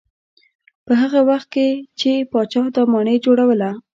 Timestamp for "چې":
1.99-2.11